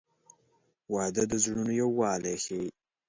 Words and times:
•واده 0.93 1.23
د 1.31 1.33
زړونو 1.43 1.71
یووالی 1.81 2.35
ښیي. 2.43 2.65